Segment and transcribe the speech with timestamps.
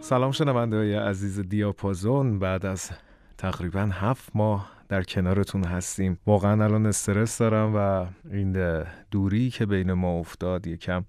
[0.00, 2.38] سلام شنونده های عزیز دیاپازون.
[2.38, 2.90] بعد از
[3.38, 6.18] تقریبا هفت ماه در کنارتون هستیم.
[6.26, 11.04] واقعا الان استرس دارم و این دوری که بین ما افتاد یکم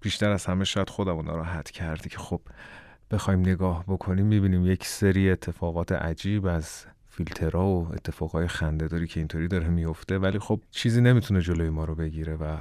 [0.00, 2.40] بیشتر از همه شاید خودمون راحت کرده که خب
[3.10, 9.48] بخوایم نگاه بکنیم می‌بینیم یک سری اتفاقات عجیب از فیلترها و اتفاقای خنده که اینطوری
[9.48, 12.56] داره میفته ولی خب چیزی نمی‌تونه جلوی ما رو بگیره و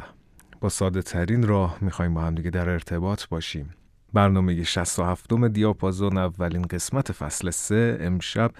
[0.62, 3.70] با ساده ترین راه می‌خوایم با هم دیگه در ارتباط باشیم.
[4.14, 8.52] برنامه 67 دیاپازون اولین قسمت فصل 3 امشب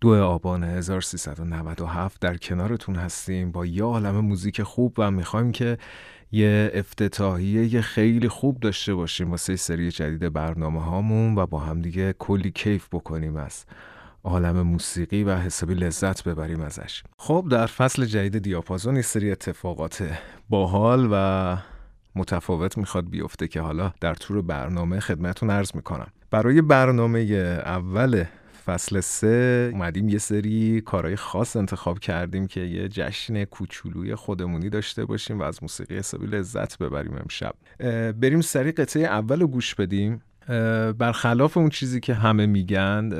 [0.00, 3.52] دو آبان 1397 در کنارتون هستیم.
[3.52, 5.78] با یه عالم موزیک خوب و می‌خوایم که
[6.32, 12.50] یه افتتاحیه خیلی خوب داشته باشیم واسه سری جدید برنامه هامون و با همدیگه کلی
[12.50, 13.64] کیف بکنیم از
[14.24, 17.02] عالم موسیقی و حسابی لذت ببریم ازش.
[17.18, 20.10] خب در فصل جدید دیاپازون یه سری اتفاقات
[20.48, 21.56] باحال و
[22.14, 26.06] متفاوت می‌خواد بیفته که حالا در طور برنامه خدمتون عرض می‌کنم.
[26.30, 27.18] برای برنامه
[27.64, 28.24] اول
[28.66, 35.04] فصل سه اومدیم یه سری کارهای خاص انتخاب کردیم که یه جشن کوچولوی خودمونی داشته
[35.04, 37.54] باشیم و از موسیقی حسابی لذت ببریم امشب.
[38.12, 40.22] بریم سری قطعه اول رو گوش بدیم.
[40.98, 43.10] برخلاف اون چیزی که همه میگن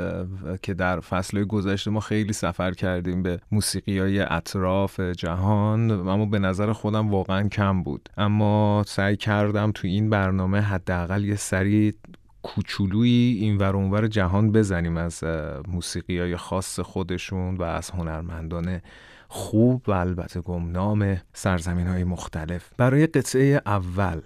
[0.62, 6.38] که در فصل گذشته ما خیلی سفر کردیم به موسیقی های اطراف جهان اما به
[6.38, 8.08] نظر خودم واقعا کم بود.
[8.16, 11.94] اما سعی کردم تو این برنامه حداقل یه سری
[12.42, 15.24] کوچولویی این ور اونور جهان بزنیم از
[15.68, 18.80] موسیقی های خاص خودشون و از هنرمندان
[19.28, 22.70] خوب و البته گمنام سرزمین های مختلف.
[22.76, 24.20] برای قطعه اول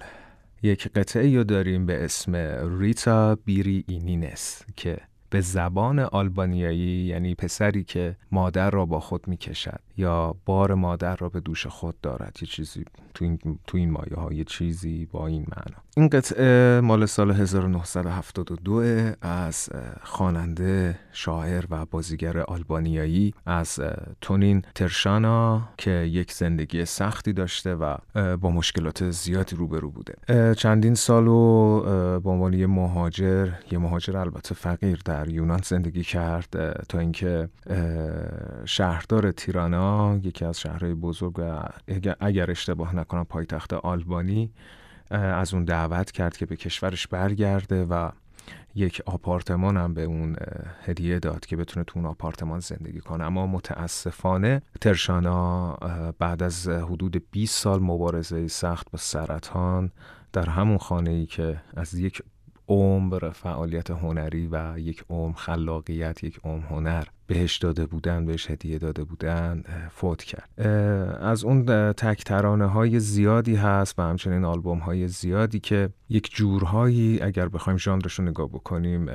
[0.62, 2.36] یک قطعه رو داریم به اسم
[2.78, 4.98] ریتا بیری اینینس که
[5.30, 11.16] به زبان آلبانیایی یعنی پسری که مادر را با خود می کشد یا بار مادر
[11.16, 12.38] را به دوش خود دارد.
[12.40, 12.84] یه چیزی
[13.14, 15.82] تو این, تو این مایه ها چیزی با این معنا.
[15.96, 18.82] این قطعه مال سال 1972
[19.22, 19.68] از
[20.02, 23.80] خواننده شاعر و بازیگر آلبانیایی از
[24.20, 27.96] تونین ترشانا که یک زندگی سختی داشته و
[28.36, 30.54] با مشکلات زیادی روبرو بوده.
[30.54, 31.80] چندین سالو
[32.20, 37.48] به عنوان یه مهاجر یه مهاجر البته فقیر در یونان زندگی کرد تا اینکه
[38.64, 39.83] شهردار تیرانا
[40.22, 41.40] یکی از شهرهای بزرگ
[42.20, 44.52] اگر اشتباه نکنم پایتخت آلبانی
[45.10, 48.10] از اون دعوت کرد که به کشورش برگرده و
[48.74, 50.36] یک آپارتمان هم به اون
[50.84, 53.24] هدیه داد که بتونه تو اون آپارتمان زندگی کنه.
[53.24, 55.72] اما متاسفانه ترشانا
[56.18, 59.92] بعد از حدود 20 سال مبارزه سخت با سرطان
[60.32, 62.22] در همون خانه ای که از یک
[62.68, 68.78] عمر فعالیت هنری و یک عمر خلاقیت یک عمر هنر بهش داده بودن بهش هدیه
[68.78, 70.60] داده بودن فوت کرد.
[71.20, 77.20] از اون تک ترانه های زیادی هست و همچنین آلبوم های زیادی که یک جورهایی
[77.22, 79.08] اگر بخوایم ژانرش رو نگاه بکنیم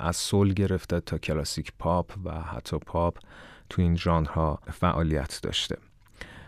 [0.00, 3.18] از سول گرفته تا classic pop و حتی پاپ
[3.70, 5.76] تو این ژانرها فعالیت داشته.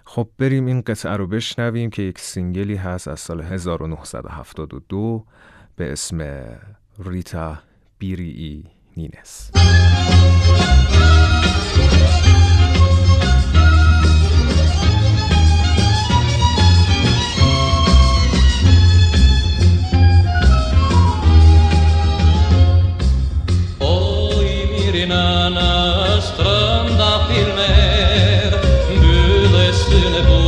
[0.04, 5.24] خب بریم این قطعه رو بشنویم که یک single ی هست از سال 1972
[5.76, 6.20] به اسم
[6.98, 7.58] ریتا
[7.98, 8.64] بیری
[8.96, 9.50] نینس
[25.10, 28.50] Nana stranda filmer,
[29.02, 30.39] du lesune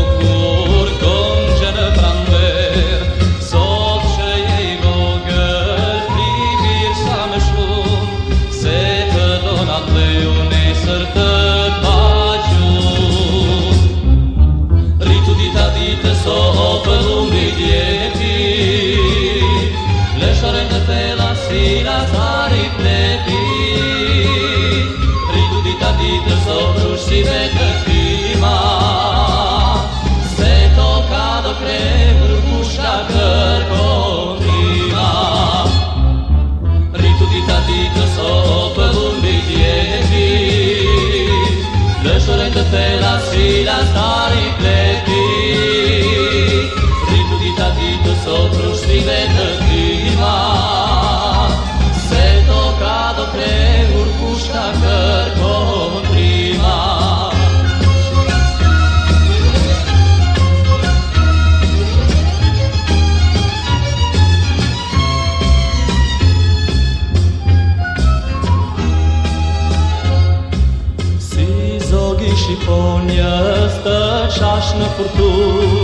[74.79, 75.82] na fortuna.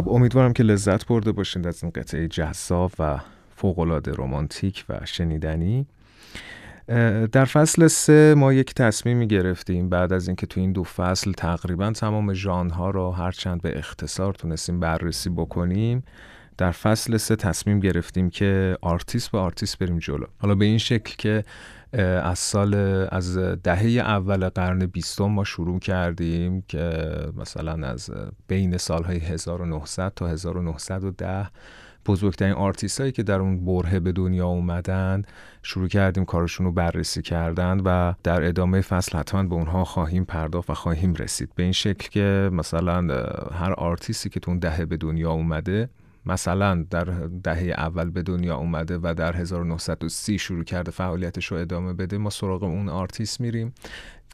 [0.00, 3.18] خب امیدوارم که لذت برده باشید از این قطعه جذاب و
[3.56, 5.86] فوقالعاده رمانتیک و شنیدنی.
[7.32, 11.90] در فصل سه ما یک تصمیمی گرفتیم بعد از اینکه تو این دو فصل تقریبا
[11.90, 16.02] تمام ژانرها رو هرچند به اختصار تونستیم بررسی بکنیم
[16.58, 20.26] در فصل سه تصمیم گرفتیم که آرتیست به آرتیست بریم جلو.
[20.38, 21.44] حالا به این شکل که
[21.92, 22.74] از سال
[23.10, 28.10] از دهه اول قرن بیستم ما شروع کردیم که مثلا از
[28.48, 31.48] بین سالهای 1900 تا 1910
[32.06, 35.22] بزرگترین آرتیست هایی که در اون برهه به دنیا اومدن
[35.62, 40.70] شروع کردیم کارشون رو بررسی کردن و در ادامه فصل حتما به اونها خواهیم پرداخت
[40.70, 41.52] و خواهیم رسید.
[41.54, 45.88] به این شکل که مثلا هر آرتیستی که تو اون دهه به دنیا اومده
[46.26, 47.04] مثلا در
[47.44, 52.30] دهه اول به دنیا اومده و در 1930 شروع کرده فعالیتش رو ادامه بده ما
[52.30, 53.74] سراغ اون آرتیست میریم.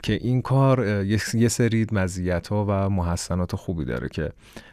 [0.02, 1.04] که این کار
[1.34, 4.32] یه سری مزیت ها و محسنات خوبی داره که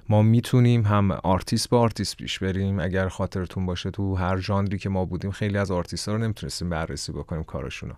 [0.10, 2.80] ما می‌تونیم هم آرتیست به آرتیست پیش بریم.
[2.80, 6.70] اگر خاطرتون باشه تو هر ژانری که ما بودیم خیلی از آرتیست ها رو نمی‌تونستیم
[6.70, 7.94] بررسی بکنیم کارشونو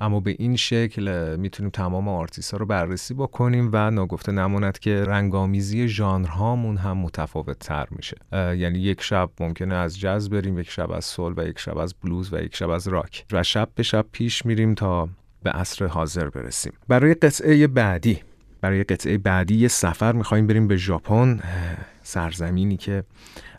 [0.00, 5.04] اما به این شکل می‌تونیم تمام آرتیست ها رو بررسی بکنیم و ناگفته نماند که
[5.04, 10.90] رنگامیزی ژانرهامون هم متفاوت تر میشه یعنی یک شب ممکنه از جاز بریم یک شب
[10.90, 13.24] از سول و یک شب از بلوز و یک شب از راک.
[13.32, 15.08] و شب به شب پیش میریم تا
[15.42, 16.72] به عصر حاضر برسیم.
[16.88, 18.18] برای قطعه بعدی
[18.60, 21.40] برای قطعه بعدی یه سفر می‌خوایم بریم به ژاپن.
[22.02, 23.04] سرزمینی که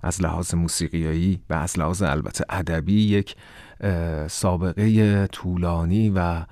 [0.04, 3.36] از لحاظ موسیقیایی و از لحاظ البته ادبی یک
[4.28, 6.46] سابقه طولانی و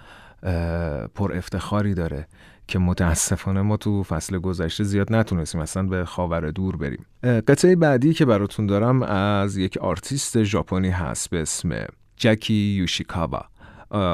[1.16, 2.28] پر افتخاری داره
[2.68, 7.06] که متاسفانه ما تو فصل گذشته زیاد نتونستیم اصلا به خاور دور بریم.
[7.24, 11.86] قطعه بعدی که براتون دارم از یک آرتیست ژاپنی هست به اسم
[12.18, 13.45] جکی یوشیکاوا.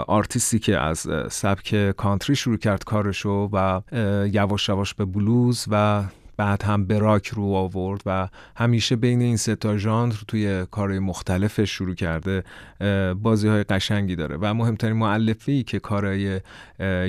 [0.08, 3.82] آرتیستی که از سبک کانتری شروع کرد کارشو و
[4.32, 6.04] یواش یواش به بلوز و
[6.38, 11.00] بعد هم به راک رو آورد و همیشه بین این سه تا ژانر توی کارهای
[11.00, 12.44] مختلفش شروع کرده
[13.22, 14.38] بازی های قشنگی داره.
[14.42, 16.42] و مهمترین معلفی که کارهای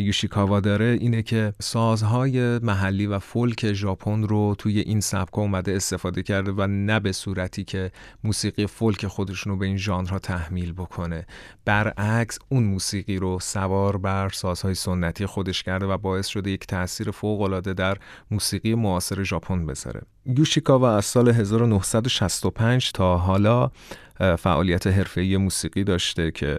[0.00, 6.22] یوشیکاوا داره اینه که سازهای محلی و فولک ژاپن رو توی این سبک اومده استفاده
[6.22, 7.90] کرده و نه به صورتی که
[8.24, 11.26] موسیقی فولک خودشون رو به این ژانرها تحمیل بکنه.
[11.64, 17.10] برعکس اون موسیقی رو سوار بر سازهای سنتی خودش کرده و باعث شده یک تاثیر
[17.10, 17.96] فوق العاده در
[18.30, 23.70] موسیقی معاصر ژاپن بذاره یوشیکاوا از سال 1965 تا حالا
[24.38, 26.58] فعالیت حرفه‌ای موسیقی داشته که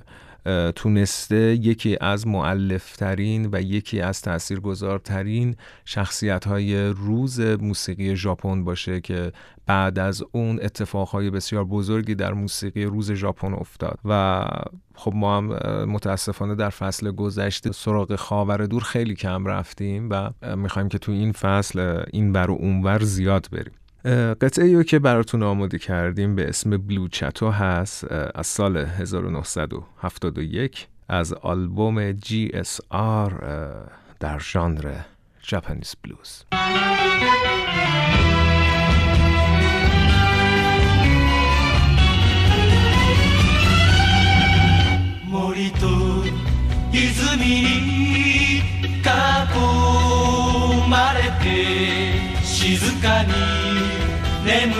[0.76, 5.56] تونسته یکی از معلفترین و یکی از تاثیرگذارترین
[5.86, 9.32] شخصیت های روز موسیقی ژاپن باشه که
[9.66, 14.00] بعد از اون اتفاقهای بسیار بزرگی در موسیقی روز ژاپن افتاد.
[14.06, 14.46] و
[14.96, 15.46] خب ما هم
[15.86, 21.32] متاسفانه در فصل گذشته سراغ خاور دور خیلی کم رفتیم و می‌خوایم که تو این
[21.32, 23.79] فصل این بر و اونور زیاد بریم.
[24.42, 30.88] قطعه ای رو که براتون آماده کردیم به اسم بلو چتو هست از سال 1971
[31.10, 33.44] از آلبوم جی اس آر
[34.20, 34.96] در ژانر
[35.44, 36.44] ژاپنیز بلوز.
[47.30, 48.09] 森
[54.50, 54.74] 眠る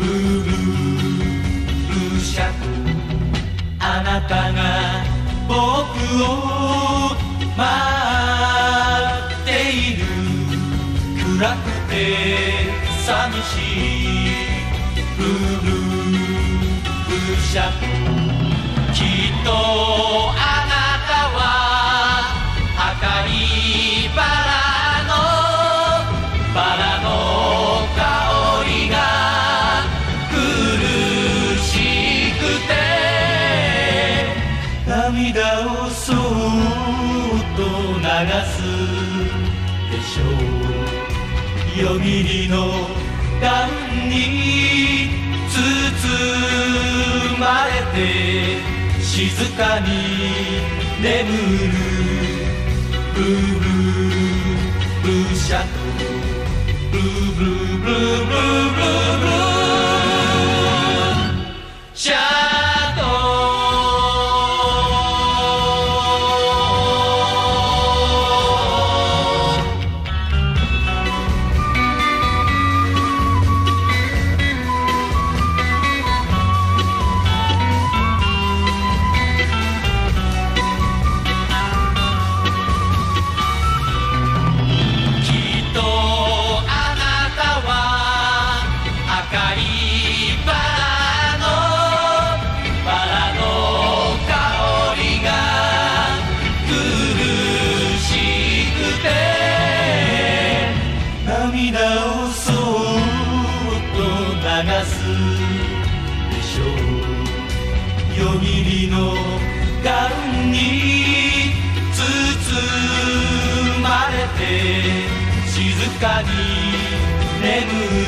[0.00, 0.54] ブルー
[2.14, 2.52] ブシャト
[3.80, 5.04] あなたが
[5.46, 5.52] 僕
[6.24, 6.26] を
[7.54, 7.60] 待
[9.42, 10.00] っている
[11.38, 11.92] 暗くて
[13.04, 13.06] 寂
[13.42, 14.32] しい
[15.18, 18.01] ブルーシャ
[41.74, 42.88] 夜霧の
[43.40, 43.70] 段
[44.08, 45.08] に
[45.48, 45.54] 包
[47.38, 48.02] まれて
[49.00, 49.86] 静かに
[51.00, 51.74] 眠る
[53.14, 53.24] ブー
[53.58, 54.12] ブルー
[55.02, 55.56] ブルーシャ
[56.92, 57.00] ドウ
[57.36, 59.51] ブルーブルーブルーブルーブルー
[104.62, 104.94] と流す
[106.30, 106.66] でしょう。
[108.18, 108.96] 夜霧の
[109.84, 110.08] ガウ
[110.46, 110.56] ンに
[111.92, 111.98] 包
[113.82, 114.40] まれて
[115.46, 115.58] 静
[115.98, 116.28] かに
[117.42, 117.50] 眠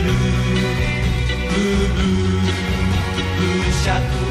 [0.04, 0.12] る。
[1.50, 1.62] ブー
[1.94, 2.12] ブー
[3.38, 4.26] ブーシャドウ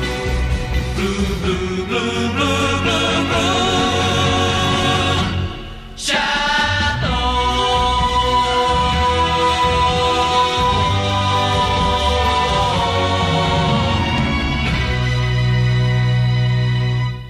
[0.95, 1.05] ブー
[1.41, 3.62] ブーブーブーブーブー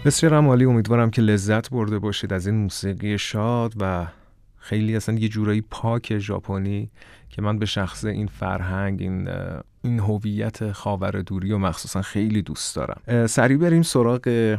[0.05, 4.07] بسیار عالی امیدوارم که لذت برده باشید از این موسیقی شاد و
[4.57, 6.91] خیلی اصلا یه جورایی پاک ژاپنی
[7.29, 9.29] که من به شخص این فرهنگ این
[9.83, 13.27] این هویت خاور دوری و مخصوصا خیلی دوست دارم.
[13.27, 14.57] سریع بریم سراغ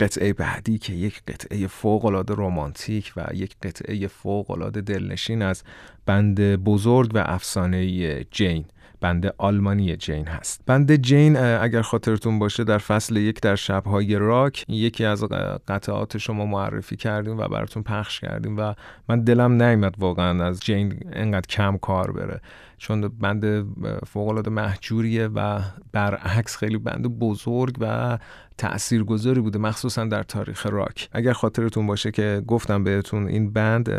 [0.00, 5.62] قطعه بعدی که یک قطعه فوق رمانتیک و یک قطعه فوق دلنشین از
[6.06, 8.64] بند بزرگ و افسانه جین.
[9.00, 10.62] بند آلمانی جین هست.
[10.66, 15.24] بند جین اگر خاطرتون باشه در فصل یک در شبهای راک یکی از
[15.68, 18.74] قطعات شما معرفی کردیم و براتون پخش کردیم و
[19.08, 22.40] من دلم نیامد واقعا از جین انقدر کم کار بره.
[22.78, 23.66] چون بند
[24.06, 25.60] فوقالعاده محجوریه و
[25.92, 28.18] برعکس خیلی بند بزرگ و
[28.58, 31.08] تاثیرگذاری بوده مخصوصا در تاریخ راک.
[31.12, 33.90] اگر خاطرتون باشه که گفتم بهتون این بند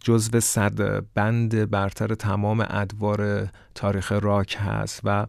[0.00, 5.26] جزو صد بند برتر تمام ادوار تاریخ راک هست و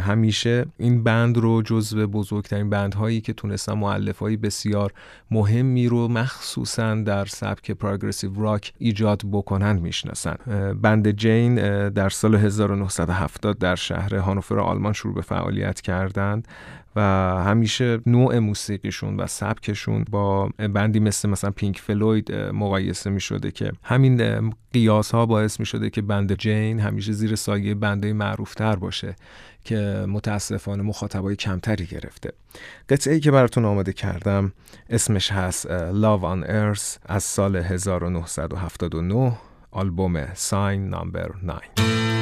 [0.00, 4.92] همیشه این بند رو جزو بزرگترین بندهایی که تونستن معلفهایی بسیار
[5.30, 10.36] مهمی رو مخصوصا در سبک پروگرسیو راک ایجاد بکنن می‌شناسن.
[10.82, 11.54] بند جین
[11.88, 16.48] در سال 1970 در شهر هانوفر آلمان شروع به فعالیت کردند.
[16.96, 17.00] و
[17.44, 23.72] همیشه نوع موسیقیشون و سبکشون با بندی مثل مثلا پینک فلوید مقایسه می شده که
[23.82, 28.76] همین قیاس ها باعث می شده که بند جین همیشه زیر سایه بنده معروف تر
[28.76, 29.16] باشه
[29.64, 32.32] که متاسفانه مخاطبای کمتری گرفته.
[32.88, 34.52] قطعه ای که براتون آماده کردم
[34.90, 39.32] اسمش هست Love on Earth از سال 1979
[39.70, 42.19] آلبوم ساین نامبر 9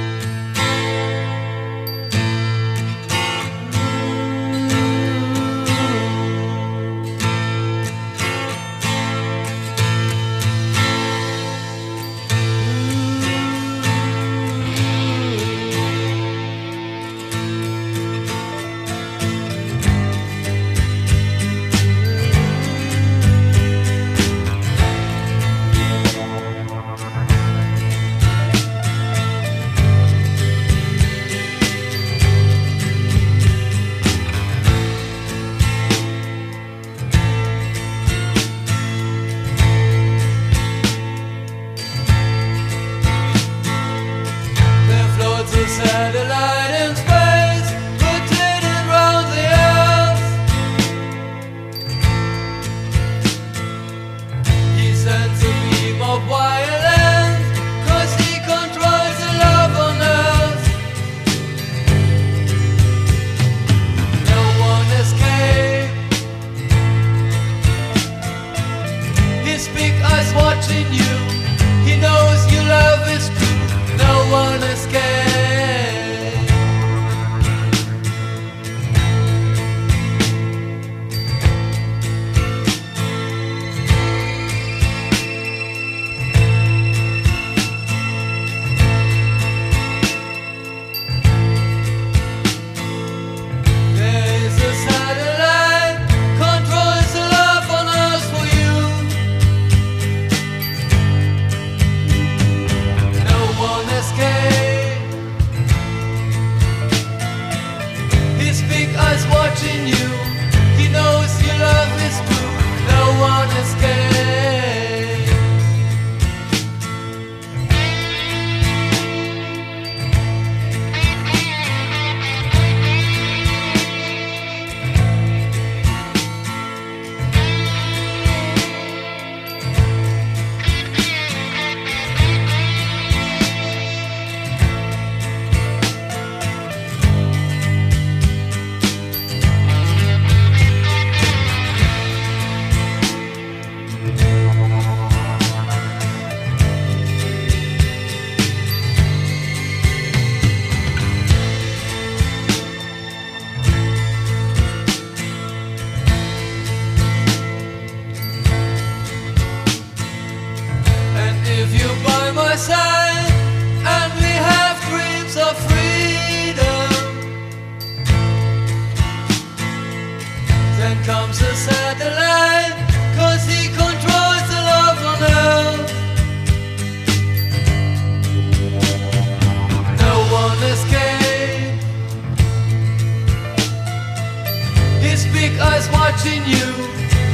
[186.28, 186.66] watching you.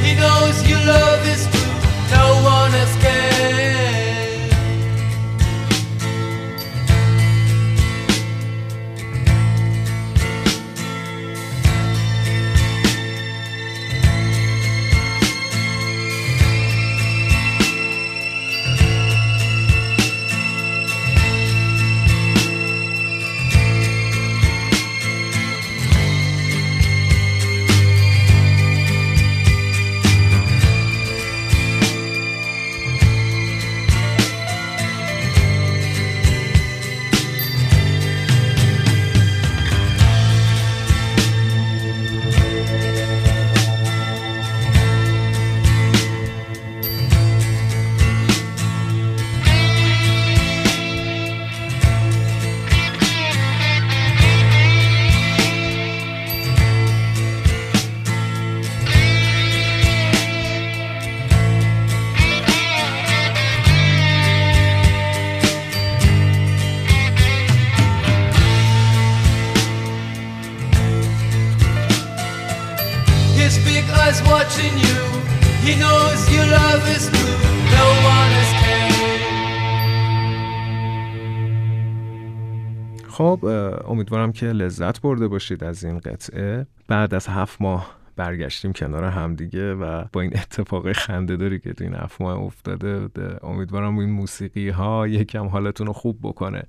[0.03, 1.71] He knows your love is true.
[2.11, 3.34] No one else can.
[83.95, 86.67] امیدوارم که لذت برده باشید از این قطعه.
[86.87, 91.83] بعد از هفت ماه برگشتیم کنار همدیگه و با این اتفاق خنده داری که تو
[91.83, 96.63] این هفت ماه افتاده ده- امیدوارم این موسیقی ها یکم حالتون رو خوب بکنه.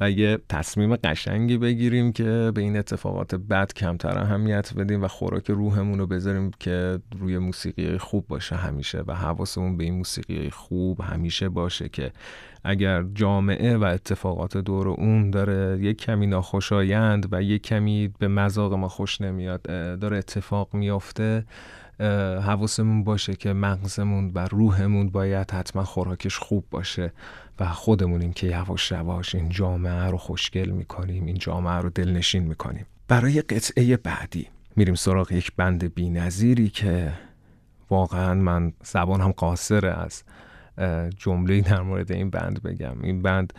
[0.00, 5.50] و یه تصمیم قشنگی بگیریم که به این اتفاقات بد کمتر اهمیت بدیم و خوراک
[5.50, 11.00] روحمون رو بذاریم که روی موسیقی خوب باشه همیشه و حواسمون به این موسیقی خوب
[11.00, 12.12] همیشه باشه که
[12.64, 18.74] اگر جامعه و اتفاقات دور اون داره یک کمی ناخوشایند و یک کمی به مذاق
[18.74, 19.62] ما خوش نمیاد
[19.98, 21.44] داره اتفاق میافته
[22.42, 27.12] حواسمون باشه که مغزمون و روحمون باید حتما خوراکش خوب باشه
[27.60, 32.86] و خودمونیم که یواش یواش این جامعه رو خوشگل می‌کنیم این جامعه رو دلنشین می‌کنیم.
[33.08, 37.12] برای قطعه بعدی میریم سراغ یک بند بی که
[37.90, 40.22] واقعا من زبانم قاصره از
[41.16, 43.02] جمله در مورد این بند بگم.
[43.02, 43.52] این بند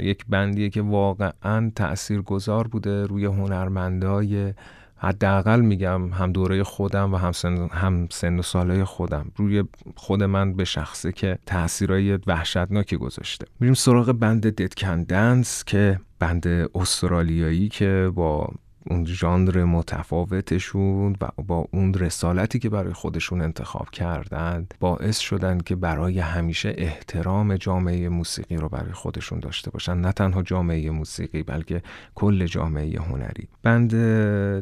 [0.00, 4.54] یک بندیه که واقعا تأثیر گذار بوده روی هنرمندای
[5.02, 9.32] حداقل میگم هم دوره خودم و هم سن, هم سن و سالای خودم.
[9.36, 9.64] روی
[9.96, 13.46] خود من به شخصه که تاثیرای وحشتناکی گذاشته.
[13.60, 18.48] میریم سراغ بند ددکن دنس که بند استرالیایی که با
[18.86, 25.76] اون ژانر متفاوتشون و با اون رسالتی که برای خودشون انتخاب کردند باعث شدن که
[25.76, 29.96] برای همیشه احترام جامعه موسیقی رو برای خودشون داشته باشن.
[29.96, 31.82] نه تنها جامعه موسیقی بلکه
[32.14, 33.48] کل جامعه هنری.
[33.62, 33.94] بند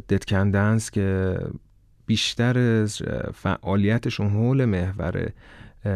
[0.09, 1.39] ددکندنس که
[2.07, 2.87] بیشتر
[3.35, 5.31] فعالیتشون حول محور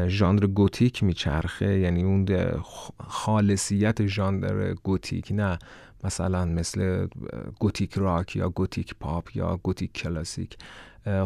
[0.07, 2.27] ژانر گوتیک میچرخه یعنی اون
[3.01, 5.59] خالصیت ژانر گوتیک نه
[6.05, 7.07] مثلا مثل
[7.59, 10.57] گوتیک راک یا گوتیک پاپ یا گوتیک کلاسیک.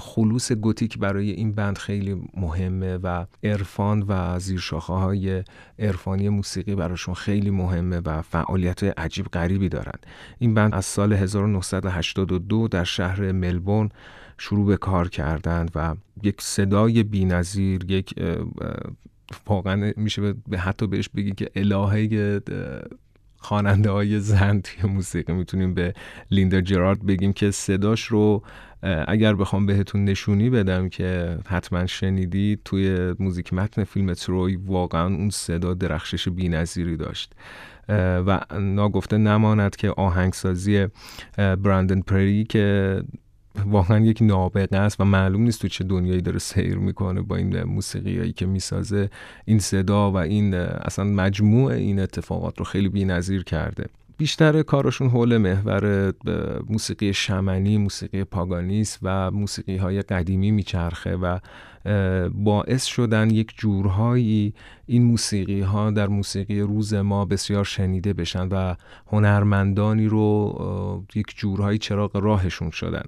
[0.00, 5.44] خلوص گوتیک برای این بند خیلی مهمه و عرفان و زیرشاخه های
[5.78, 10.06] عرفانی موسیقی براشون خیلی مهمه و فعالیت های عجیب غریبی دارند
[10.38, 13.88] این بند از سال 1982 در شهر ملبورن
[14.38, 18.14] شروع به کار کردند و یک صدای بی‌نظیر یک
[19.46, 22.40] واقعا میشه به حتی بهش بگی که الهه
[23.38, 25.94] خواننده های زن توی موسیقی می‌تونیم به
[26.30, 28.42] لیندا جرارد بگیم که صداش رو
[29.08, 35.30] اگر بخوام بهتون نشونی بدم که حتما شنیدی توی موزیک متن فیلم تروی واقعا اون
[35.30, 37.32] صدا درخشش بی‌نظیری داشت.
[38.26, 40.86] و ناگفته نماند که آهنگسازی
[41.36, 43.02] برندن پری که
[43.66, 47.62] واقعا یک نابغه است و معلوم نیست تو چه دنیایی داره سیر می‌کنه با این
[47.62, 49.10] موسیقی هایی که می‌سازه.
[49.44, 53.86] این صدا و این اصلا مجموع این اتفاقات رو خیلی بی‌نظیر کرده.
[54.16, 56.12] بیشتر کارشون حول محور
[56.68, 61.38] موسیقی شمنی، موسیقی پاگانیست و موسیقی های قدیمی میچرخه و
[62.34, 64.54] باعث شدن یک جورهایی
[64.86, 68.74] این موسیقی ها در موسیقی روز ما بسیار شنیده بشن و
[69.06, 73.04] هنرمندانی رو یک جورهایی چراغ راهشون شدن.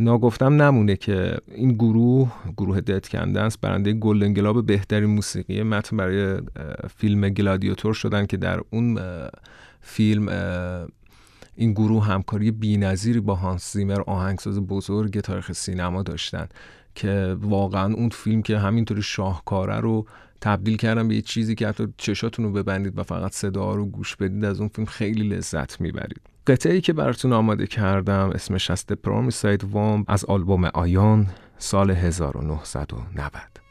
[0.00, 6.40] ناگفتم نمونه که این گروه گروه دت کندنس برنده گلدن گلاب بهترین موسیقی متن برای
[6.96, 8.98] فیلم گلادیاتور شدن که در اون
[9.80, 10.28] فیلم
[11.56, 16.48] این گروه همکاری بی‌نظیری با هانس زیمر آهنگساز بزرگ تاریخ سینما داشتن
[16.94, 20.06] که واقعا اون فیلم که همینطوری شاهکاره رو
[20.40, 24.16] تبدیل کردن به یه چیزی که حتی چشاتون رو ببندید و فقط صدا رو گوش
[24.16, 26.20] بدید از اون فیلم خیلی لذت می‌برید.
[26.46, 31.26] قطعه ای که براتون آماده کردم اسمش The Promised Womb از آلبوم Aion
[31.58, 33.67] سال 1990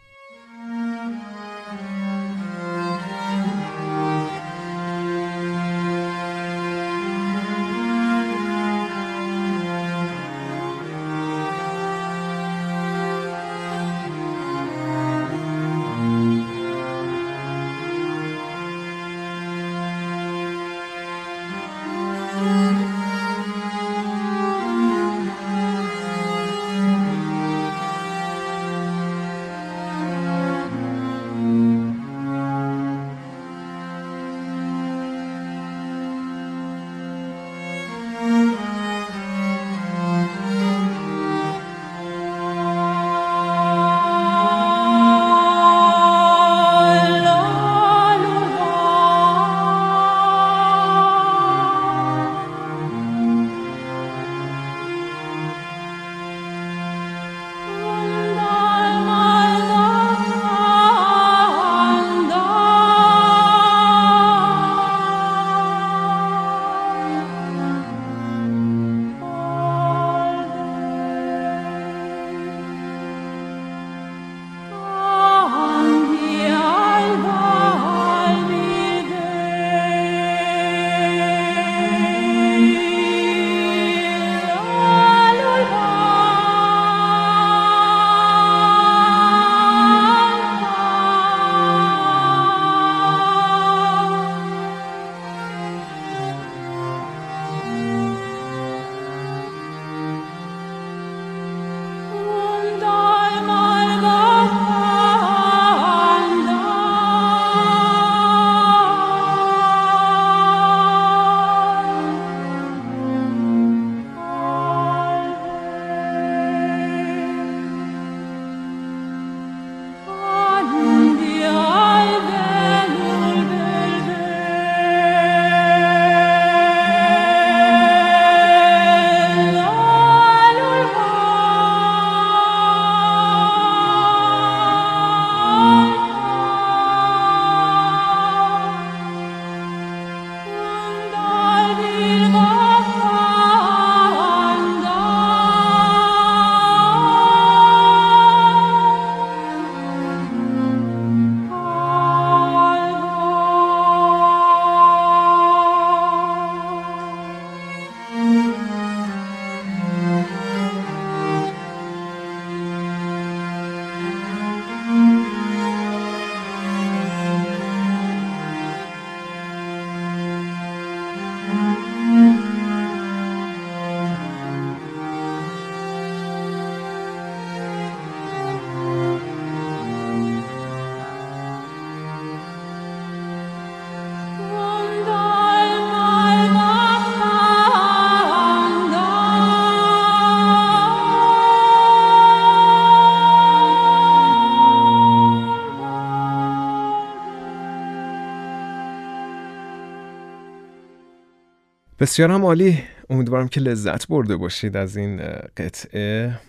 [202.00, 202.80] بسیار هم عالی.
[203.10, 205.22] امیدوارم که لذت برده باشید از این
[205.58, 206.40] قطعه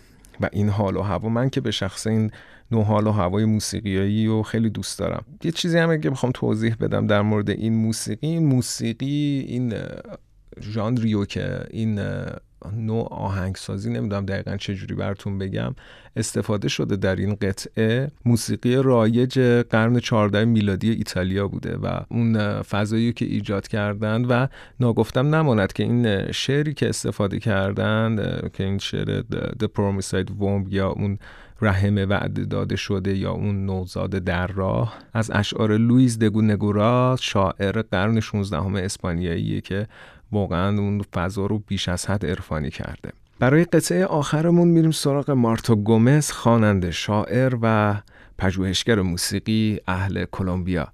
[0.41, 1.29] و این حال و هوا.
[1.29, 2.31] من که به شخص این
[2.71, 5.25] نوع حال و هوای موسیقیایی و خیلی دوست دارم.
[5.43, 8.27] یه چیزی هم که بخوام توضیح بدم در مورد این موسیقی.
[8.27, 9.73] این موسیقی این
[10.61, 11.99] ژانریو که این
[12.73, 15.75] نوع آهنگسازی نمی‌دونم دقیقا چجوری براتون بگم
[16.15, 23.13] استفاده شده در این قطعه موسیقی رایج قرن 14 میلادی ایتالیا بوده و اون فضایی
[23.13, 24.47] که ایجاد کردند و
[24.79, 29.21] ناگفتم نماند که این شعری که استفاده کردند که این شعر
[29.63, 31.19] The Promised Womb یا اون
[31.61, 37.81] رحم وعده داده شده یا اون نوزاد در راه از اشعار لویز دگو نگورا شاعر
[37.81, 39.87] قرن 16 اسپانیاییه که
[40.31, 43.11] واقعا اون فضا رو بیش از حد عرفانی کرده.
[43.39, 47.95] برای قطعه آخرمون میریم سراغ مارتا گومز خواننده شاعر و
[48.37, 50.93] پژوهشگر موسیقی اهل کلمبیا.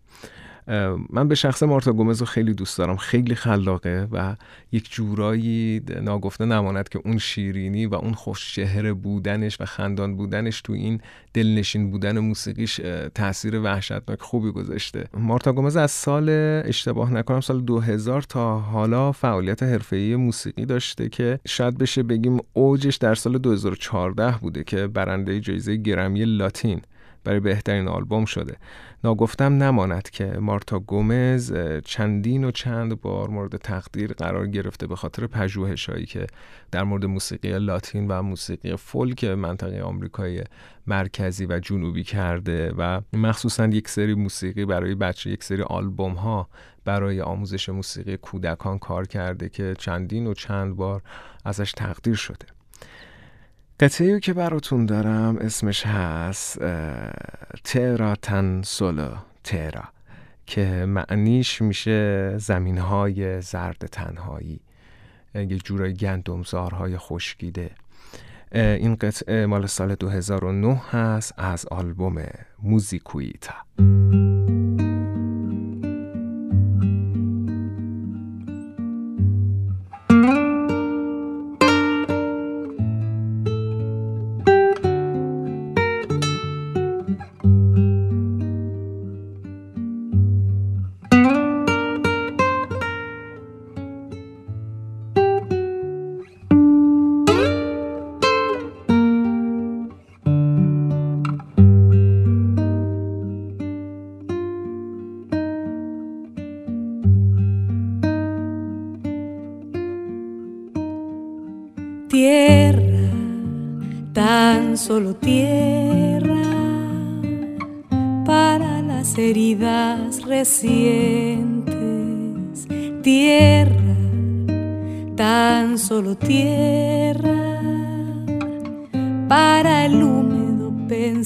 [1.10, 2.98] من به شخص مارتا گومز رو خیلی دوست دارم.
[2.98, 4.36] خیلی خلاقه و
[4.72, 10.62] یک جورایی ناگفته نماند که اون شیرینی و اون خوش شهر بودنش و خندان بودنش
[10.62, 11.02] تو این
[11.34, 12.82] دلنشین بودن موسیقیش
[13.16, 15.04] تاثیر وحشتناک خوبی گذاشته.
[15.14, 16.30] مارتا گومز از سال
[16.66, 22.96] اشتباه نکنم سال 2000 تا حالا فعالیت حرفه‌ای موسیقی داشته که شاید بشه بگیم اوجش
[22.96, 26.82] در سال 2014 بوده که برنده جایزه گرمی لاتین.
[27.26, 28.56] برای بهترین آلبوم شده.
[29.04, 31.54] ناگفتم نماند که مارتا گومز
[31.86, 36.28] چندین و چند بار مورد تقدیر قرار گرفته به خاطر پژوهش‌هایی که
[36.72, 40.44] در مورد موسیقی لاتین و موسیقی فولک منطقه آمریکای
[40.88, 46.50] مرکزی و جنوبی کرده و مخصوصا یک سری موسیقی برای بچه یک سری آلبوم ها
[46.86, 51.02] برای آموزش موسیقی کودکان کار کرده که چندین و چند بار
[51.46, 52.55] ازش تقدیر شده.
[53.80, 56.60] قطعه که براتون دارم اسمش هست
[57.64, 59.84] ترا تن سولو ترا
[60.46, 64.60] که معنیش میشه زمین های زرد تنهایی
[65.36, 67.72] یک جورای گندمزارهای خشکیده.
[68.52, 72.24] این قطعه مال سال 2009 هست از آلبوم
[72.64, 73.54] موزیکویتا.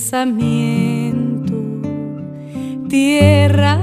[0.10, 1.54] Pensamiento,
[2.89, 3.78] tierra,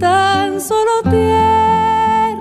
[0.00, 2.34] tan solo tierra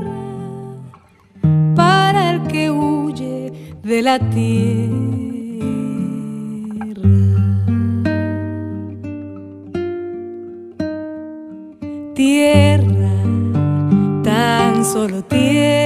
[1.76, 4.90] para el que huye de la tierra.
[12.16, 13.14] Tierra,
[14.24, 15.83] tan solo tierra,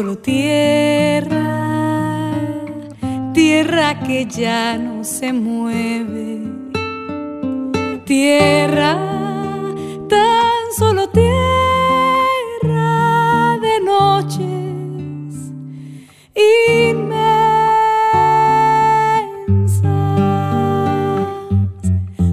[0.00, 1.36] solo tierra,
[3.34, 6.40] tierra que ya no se mueve,
[8.06, 8.96] tierra,
[10.08, 11.28] tan solo tierra
[13.60, 14.46] de noche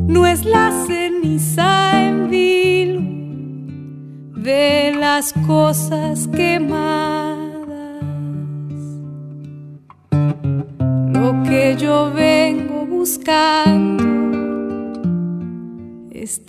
[0.07, 3.01] no es la ceniza en vilo
[4.41, 7.27] de las cosas quemadas.
[7.27, 7.36] Lo
[11.77, 14.03] yo vengo buscando
[16.11, 16.43] es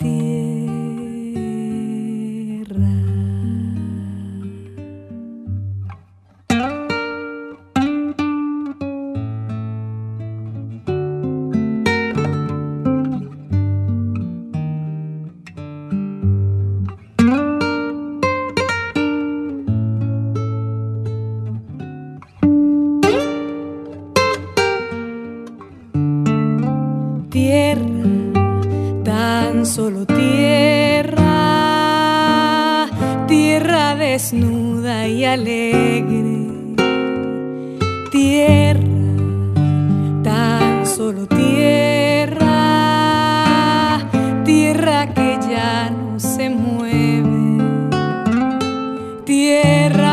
[49.49, 50.08] tierra.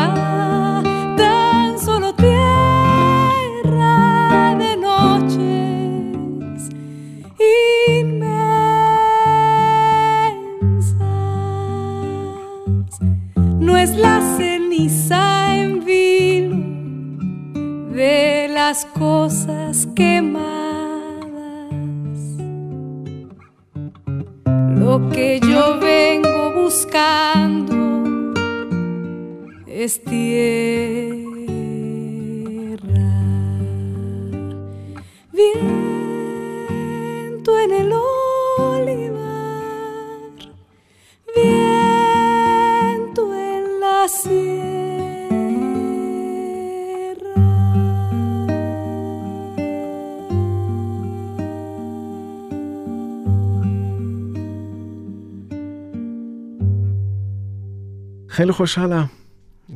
[58.37, 59.09] خیلی خوشحالم.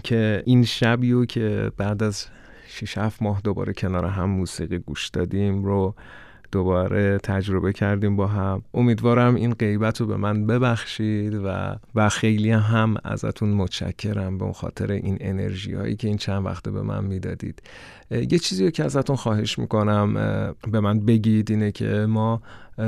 [0.03, 2.25] که این شبیو که بعد از
[2.67, 5.95] 6 7 ماه دوباره کنار هم موسیقی گوش دادیم رو
[6.51, 8.63] دوباره تجربه کردیم با هم.
[8.73, 14.91] امیدوارم این غیبت رو به من ببخشید و و خیلی هم ازتون متشکرم به خاطر
[14.91, 17.61] این انرژی هایی که این چند وقته به من می‌دادید.
[18.11, 20.13] یه چیزی که ازتون خواهش می‌کنم
[20.71, 22.41] به من بگید اینه که ما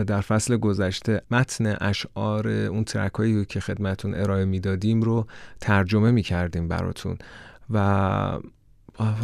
[0.07, 5.27] در فصل گذشته متن اشعار اون ترک هایی که خدمتون ارائه می‌دادیم رو
[5.61, 7.17] ترجمه می‌کردیم براتون
[7.69, 8.39] و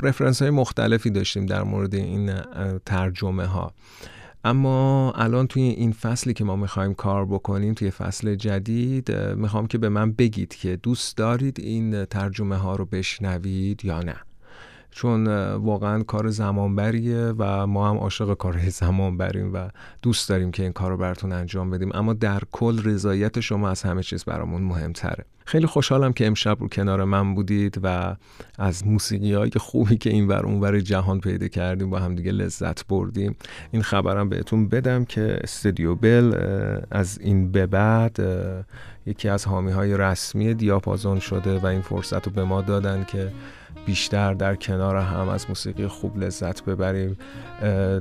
[0.01, 2.33] رفرنس های مختلفی داشتیم در مورد این
[2.85, 3.73] ترجمه ها
[4.43, 9.77] اما الان توی این فصلی که ما می‌خوایم کار بکنیم توی فصل جدید می‌خوام که
[9.77, 14.15] به من بگید که دوست دارید این ترجمه ها رو بشنوید یا نه.
[14.91, 19.69] چون واقعا کار زمانبریه و ما هم عاشق کار زمان بریم و
[20.01, 21.89] دوست داریم که این کار رو براتون انجام بدیم.
[21.93, 25.25] اما در کل رضایت شما از همه چیز برامون مهمتره.
[25.45, 28.15] خیلی خوشحالم که امشب رو کنار من بودید و
[28.57, 32.87] از موسیقی های خوبی که این ور اونور جهان پیدا کردیم با هم دیگه لذت
[32.87, 33.35] بردیم.
[33.71, 36.35] این خبرم بهتون بدم که استودیو بل
[36.91, 38.19] از این به بعد
[39.05, 43.31] یکی از حامی های رسمی دیاپازون شده و این فرصت رو به ما دادن که
[43.85, 47.17] بیشتر در کنار هم از موسیقی خوب لذت ببریم.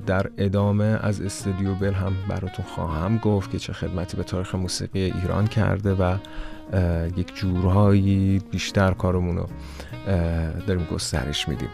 [0.06, 5.00] در ادامه از استودیو بل هم براتون خواهم گفت که چه خدمتی به تاریخ موسیقی
[5.00, 6.16] ایران کرده و
[7.16, 9.46] یک جورهایی بیشتر کارمون رو
[10.66, 11.70] داریم گسترش میدیم.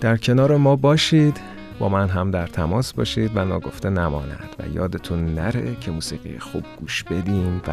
[0.00, 1.40] در کنار ما باشید
[1.78, 6.64] با من هم در تماس باشید و ناگفته نماند و یادتون نره که موسیقی خوب
[6.80, 7.72] گوش بدیم و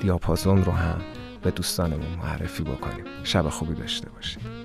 [0.00, 0.98] دیاپازون رو هم
[1.42, 3.04] به دوستانمون معرفی بکنیم.
[3.24, 4.57] شب خوبی داشته باشید.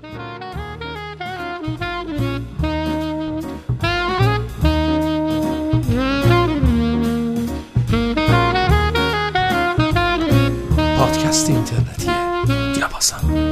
[10.98, 12.10] پادکست اینترنتی
[12.74, 13.43] دیاباسان